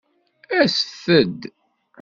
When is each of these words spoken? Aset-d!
Aset-d! 0.59 1.41